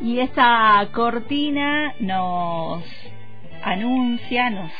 [0.00, 2.84] Y esta cortina nos
[3.64, 4.70] anuncia, nos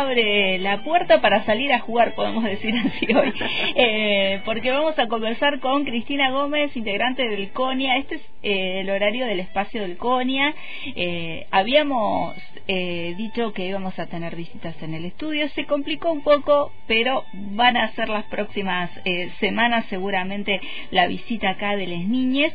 [0.00, 3.32] abre la puerta para salir a jugar, podemos decir así hoy,
[3.74, 7.96] eh, porque vamos a conversar con Cristina Gómez, integrante del CONIA.
[7.98, 10.54] Este es eh, el horario del espacio del CONIA.
[10.94, 12.34] Eh, habíamos
[12.66, 17.76] dicho que íbamos a tener visitas en el estudio, se complicó un poco, pero van
[17.76, 18.90] a ser las próximas
[19.38, 20.60] semanas seguramente
[20.90, 22.52] la visita acá de las niñas,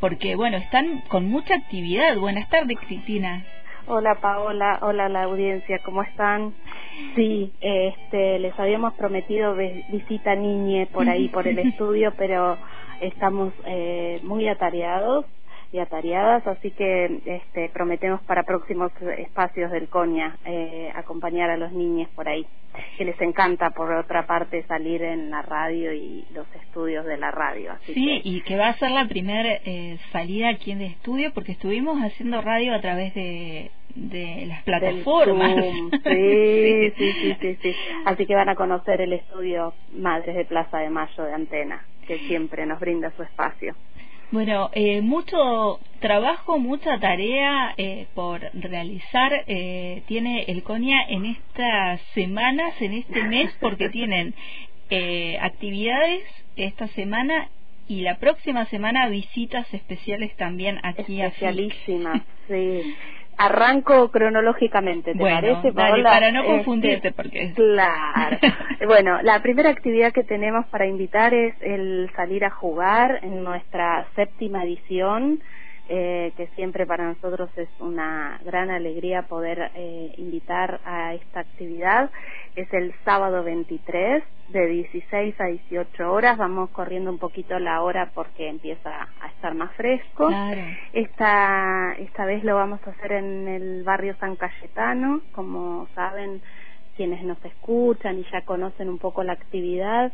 [0.00, 2.16] porque bueno, están con mucha actividad.
[2.16, 3.44] Buenas tardes, Cristina.
[3.86, 6.54] Hola Paola, hola la audiencia, ¿cómo están?
[7.16, 12.58] Sí, este, les habíamos prometido visita niñe por ahí, por el estudio, pero
[13.00, 15.26] estamos eh, muy atareados
[15.72, 21.72] y atareadas, así que este, prometemos para próximos espacios del CONIA eh, acompañar a los
[21.72, 22.46] niños por ahí,
[22.98, 27.30] que les encanta por otra parte salir en la radio y los estudios de la
[27.30, 27.72] radio.
[27.72, 31.32] Así sí, y que va a ser la primera eh, salida aquí en el estudio
[31.32, 35.52] porque estuvimos haciendo radio a través de de las plataformas.
[36.04, 40.78] Sí, sí, sí, sí, sí, Así que van a conocer el estudio Madres de Plaza
[40.78, 43.74] de Mayo de Antena, que siempre nos brinda su espacio.
[44.32, 52.00] Bueno, eh, mucho trabajo, mucha tarea eh, por realizar eh, tiene el CONIA en estas
[52.14, 54.34] semanas, en este mes, porque tienen
[54.88, 56.22] eh, actividades
[56.56, 57.50] esta semana
[57.86, 62.94] y la próxima semana visitas especiales también aquí Especialísimas, sí.
[63.46, 67.52] Arranco cronológicamente, ¿te parece, para no este, confundirte, porque...
[67.54, 68.38] Claro.
[68.86, 74.06] bueno, la primera actividad que tenemos para invitar es el salir a jugar en nuestra
[74.14, 75.40] séptima edición
[75.88, 82.10] eh, que siempre para nosotros es una gran alegría poder eh, invitar a esta actividad.
[82.54, 86.38] Es el sábado 23 de 16 a 18 horas.
[86.38, 90.30] Vamos corriendo un poquito la hora porque empieza a estar más fresco.
[90.92, 95.20] Esta, esta vez lo vamos a hacer en el barrio San Cayetano.
[95.32, 96.42] Como saben,
[96.96, 100.12] quienes nos escuchan y ya conocen un poco la actividad,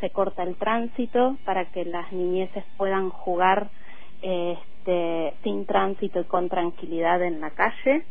[0.00, 3.70] se corta el tránsito para que las niñeces puedan jugar
[4.24, 8.04] este, sin tránsito y con tranquilidad en la calle.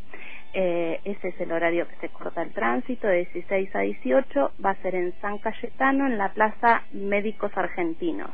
[0.54, 4.52] Eh, ese es el horario que se corta el tránsito, de 16 a 18.
[4.64, 8.30] Va a ser en San Cayetano, en la Plaza Médicos Argentinos,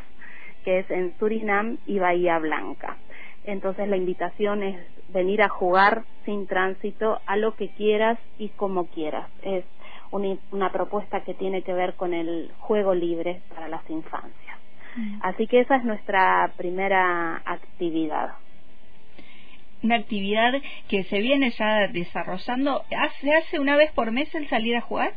[0.66, 2.98] que es en Surinam y Bahía Blanca.
[3.46, 4.78] Entonces la invitación es
[5.14, 9.30] venir a jugar sin tránsito a lo que quieras y como quieras.
[9.42, 9.64] Es
[10.12, 14.60] una propuesta que tiene que ver con el juego libre para las infancias.
[15.22, 18.34] Así que esa es nuestra primera actividad.
[19.82, 20.54] Una actividad
[20.90, 22.84] que se viene ya desarrollando.
[23.22, 25.14] ¿Se hace una vez por mes el salir a jugar?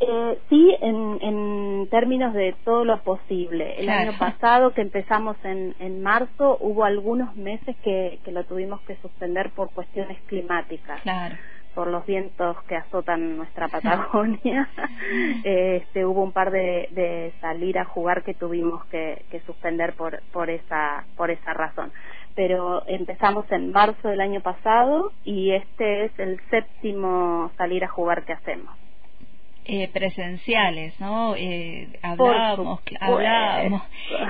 [0.00, 3.76] Eh, sí, en, en términos de todo lo posible.
[3.78, 8.80] El año pasado, que empezamos en, en marzo, hubo algunos meses que, que lo tuvimos
[8.82, 11.00] que suspender por cuestiones climáticas.
[11.02, 11.36] Claro
[11.74, 14.68] por los vientos que azotan nuestra Patagonia,
[15.44, 20.22] este, hubo un par de, de, salir a jugar que tuvimos que, que, suspender por,
[20.32, 21.92] por, esa, por esa razón.
[22.34, 28.24] Pero empezamos en marzo del año pasado y este es el séptimo salir a jugar
[28.24, 28.74] que hacemos
[29.64, 31.34] eh, presenciales, ¿no?
[31.36, 33.82] Eh, hablábamos, hablábamos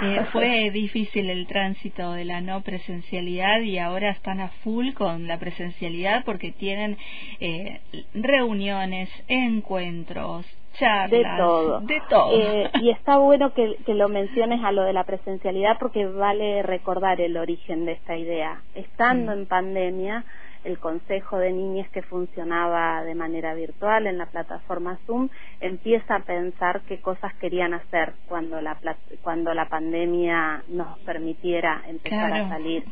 [0.02, 5.26] eh, fue difícil el tránsito de la no presencialidad y ahora están a full con
[5.26, 6.96] la presencialidad porque tienen
[7.40, 7.80] eh,
[8.14, 10.46] reuniones, encuentros,
[10.78, 12.40] charlas, de todo, de todo.
[12.40, 16.62] Eh, y está bueno que, que lo menciones a lo de la presencialidad porque vale
[16.62, 18.62] recordar el origen de esta idea.
[18.74, 19.38] Estando mm.
[19.38, 20.24] en pandemia
[20.64, 25.28] el Consejo de Niñas que funcionaba de manera virtual en la plataforma Zoom
[25.60, 28.76] empieza a pensar qué cosas querían hacer cuando la
[29.22, 32.84] cuando la pandemia nos permitiera empezar a salir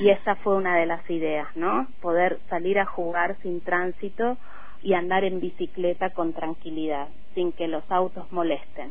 [0.00, 1.86] y esa fue una de las ideas, ¿no?
[2.00, 4.36] Poder salir a jugar sin tránsito
[4.82, 8.90] y andar en bicicleta con tranquilidad, sin que los autos molesten.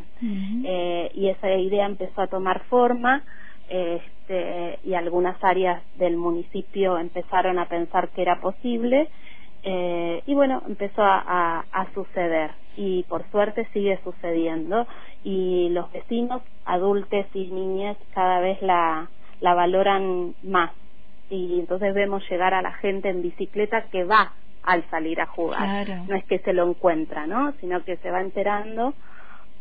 [0.65, 3.23] eh, y esa idea empezó a tomar forma
[4.31, 9.09] este, y algunas áreas del municipio empezaron a pensar que era posible
[9.63, 14.87] eh, y bueno, empezó a, a, suceder y por suerte sigue sucediendo
[15.23, 20.71] y los vecinos, adultos y niñas cada vez la, la valoran más
[21.29, 24.31] y entonces vemos llegar a la gente en bicicleta que va
[24.63, 25.87] al salir a jugar.
[26.07, 27.53] No es que se lo encuentra, ¿no?
[27.59, 28.93] Sino que se va enterando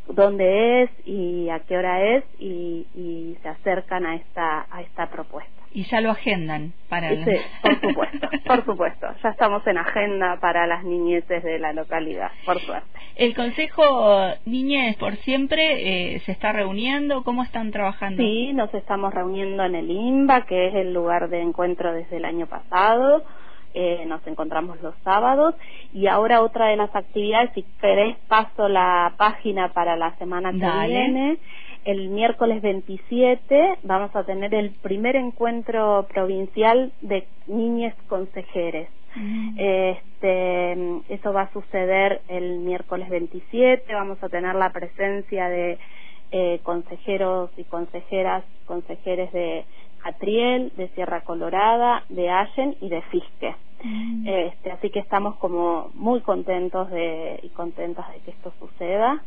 [0.08, 5.06] dónde es y a qué hora es y, y se acercan a esta, a esta
[5.06, 5.50] propuesta.
[5.72, 7.30] y ya lo agendan para Sí,
[7.62, 9.06] por supuesto, por supuesto.
[9.22, 12.88] Ya estamos en agenda para las niñeces de la localidad, por suerte.
[13.16, 17.22] ¿El Consejo Niñez por Siempre eh, se está reuniendo?
[17.22, 18.22] ¿Cómo están trabajando?
[18.22, 22.24] Sí, nos estamos reuniendo en el INBA, que es el lugar de encuentro desde el
[22.24, 23.22] año pasado.
[23.72, 25.54] Eh, nos encontramos los sábados
[25.92, 30.88] y ahora otra de las actividades, si querés paso la página para la semana que
[30.88, 31.38] viene,
[31.84, 38.88] el miércoles 27 vamos a tener el primer encuentro provincial de niñes consejeres.
[39.14, 39.56] Mm.
[39.56, 40.72] Este,
[41.08, 45.78] eso va a suceder el miércoles 27, vamos a tener la presencia de
[46.32, 49.64] eh, consejeros y consejeras, consejeres de
[50.04, 53.54] Atriel, de Sierra Colorada, de Allen y de Fisque.
[53.82, 54.26] Mm.
[54.26, 59.22] Este, así que estamos como muy contentos de, y contentas de que esto suceda.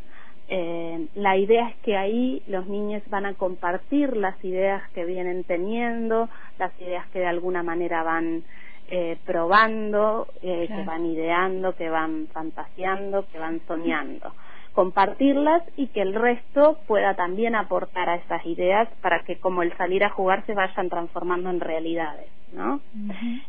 [0.49, 5.43] Eh, la idea es que ahí los niños van a compartir las ideas que vienen
[5.45, 6.29] teniendo,
[6.59, 8.43] las ideas que de alguna manera van
[8.89, 14.33] eh, probando, eh, que van ideando, que van fantaseando, que van soñando
[14.73, 19.75] compartirlas y que el resto pueda también aportar a esas ideas para que como el
[19.77, 22.81] salir a jugar se vayan transformando en realidades, ¿no?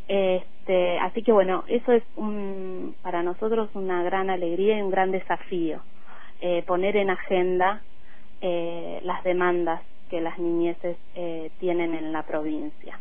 [0.07, 5.11] este, así que bueno, eso es un, para nosotros una gran alegría y un gran
[5.11, 5.81] desafío,
[6.41, 7.81] eh, poner en agenda
[8.41, 9.81] eh, las demandas
[10.11, 12.99] que las niñeces eh, tienen en la provincia.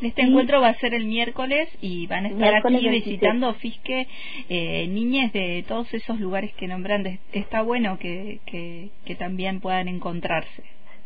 [0.00, 4.06] Este encuentro va a ser el miércoles y van a estar aquí visitando Fisque
[4.48, 7.18] eh, niñas de todos esos lugares que nombran.
[7.32, 10.62] Está bueno que, que, también puedan encontrarse.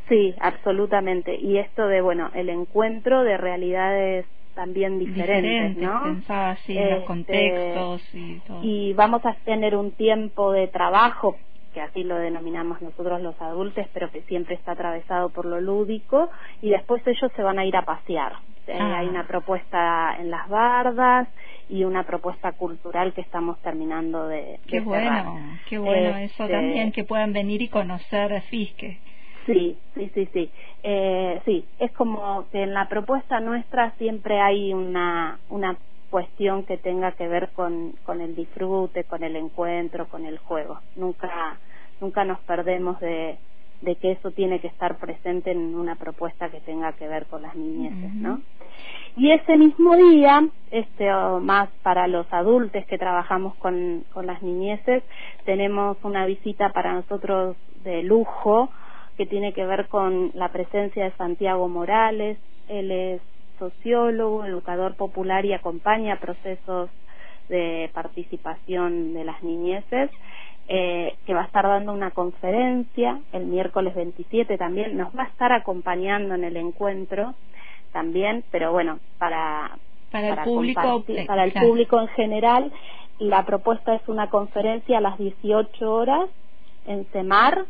[0.09, 1.35] Sí, absolutamente.
[1.37, 6.03] Y esto de, bueno, el encuentro de realidades también diferentes, ¿no?
[6.03, 8.61] Pensaba así, los este, contextos y todo.
[8.63, 11.37] Y vamos a tener un tiempo de trabajo
[11.73, 16.31] que así lo denominamos nosotros los adultos, pero que siempre está atravesado por lo lúdico,
[16.61, 18.35] y después ellos se van a ir a pasear.
[18.67, 18.99] Eh, ah.
[18.99, 21.29] Hay una propuesta en las bardas
[21.69, 26.93] y una propuesta cultural que estamos terminando de, qué bueno, Qué bueno eso este, también,
[26.93, 28.99] que puedan venir y conocer Fisque.
[29.47, 30.51] Sí, sí, sí, sí.
[30.85, 35.77] Eh, sí, es como que en la propuesta nuestra siempre hay una, una
[36.13, 40.79] cuestión que tenga que ver con, con el disfrute, con el encuentro, con el juego.
[40.95, 41.59] Nunca,
[42.03, 43.39] nunca nos perdemos de,
[43.81, 47.41] de que eso tiene que estar presente en una propuesta que tenga que ver con
[47.41, 48.43] las niñeces, ¿no?
[49.17, 51.11] Y ese mismo día, este,
[51.41, 55.03] más para los adultos que trabajamos con, con las niñeces,
[55.47, 58.69] tenemos una visita para nosotros de lujo
[59.17, 62.37] que tiene que ver con la presencia de Santiago Morales.
[62.69, 63.23] Él es
[63.63, 66.91] sociólogo, educador popular y acompaña procesos
[67.49, 70.11] de participación de las niñeces,
[70.69, 75.27] eh, que va a estar dando una conferencia el miércoles 27 también, nos va a
[75.27, 77.35] estar acompañando en el encuentro
[77.93, 79.77] también, pero bueno, para,
[80.11, 82.73] para, el público, para el público en general,
[83.19, 86.29] la propuesta es una conferencia a las 18 horas
[86.87, 87.67] en CEMAR,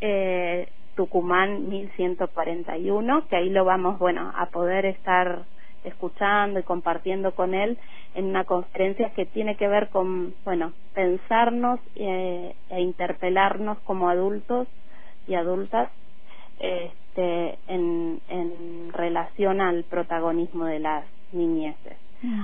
[0.00, 5.44] eh, Tucumán 1141, que ahí lo vamos, bueno, a poder estar
[5.84, 7.78] escuchando y compartiendo con él
[8.14, 14.68] en una conferencia que tiene que ver con, bueno, pensarnos eh, e interpelarnos como adultos
[15.26, 15.90] y adultas
[16.58, 21.98] este, en, en relación al protagonismo de las niñeces.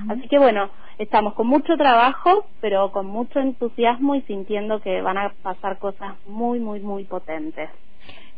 [0.09, 0.69] Así que bueno,
[0.99, 6.15] estamos con mucho trabajo, pero con mucho entusiasmo y sintiendo que van a pasar cosas
[6.27, 7.69] muy, muy, muy potentes.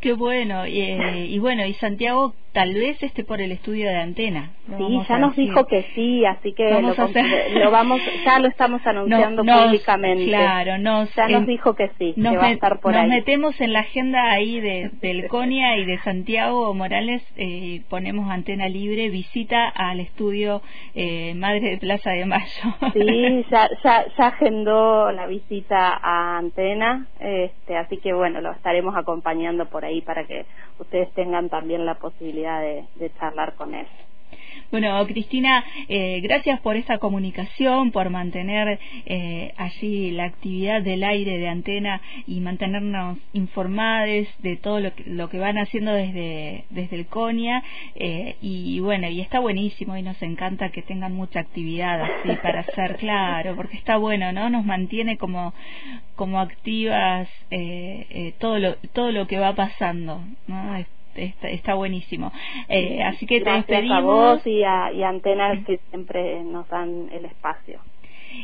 [0.03, 0.65] Qué bueno.
[0.65, 4.51] Eh, y bueno, y Santiago tal vez esté por el estudio de antena.
[4.77, 10.27] sí, ya nos dijo que sí, así que lo, vamos, ya lo estamos anunciando públicamente.
[10.27, 10.74] Claro,
[11.15, 13.79] ya nos dijo que sí, nos que va a estar por nos metemos en la
[13.79, 20.00] agenda ahí de, del CONIA y de Santiago Morales, eh, ponemos antena libre, visita al
[20.00, 20.62] estudio
[20.93, 22.45] eh, Madre de Plaza de Mayo.
[22.93, 28.95] sí, ya, ya, ya agendó la visita a antena, este, así que bueno, lo estaremos
[28.95, 30.45] acompañando por ahí para que
[30.79, 33.88] ustedes tengan también la posibilidad de, de charlar con él.
[34.74, 41.38] Bueno, Cristina, eh, gracias por esta comunicación, por mantener eh, allí la actividad del aire
[41.38, 46.96] de antena y mantenernos informados de todo lo que, lo que van haciendo desde, desde
[46.96, 47.63] el CONIA.
[47.94, 52.62] Eh, y bueno, y está buenísimo y nos encanta que tengan mucha actividad así para
[52.62, 54.50] hacer claro, porque está bueno, ¿no?
[54.50, 55.53] Nos mantiene como,
[56.15, 57.30] como activas
[58.39, 60.84] todo, lo, todo lo que va pasando, ¿no?
[61.15, 62.32] Está, buenísimo.
[62.67, 63.98] Eh, así que te despedimos.
[63.98, 67.79] a vos y a, y Antenas que siempre nos dan el espacio.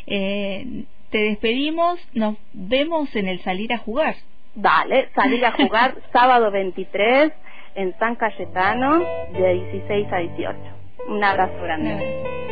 [0.07, 4.15] Eh, te despedimos, nos vemos en el salir a jugar.
[4.55, 7.31] Dale, salir a jugar sábado 23
[7.75, 8.99] en San Cayetano
[9.33, 10.59] de 16 a 18.
[11.07, 12.48] Un abrazo grande.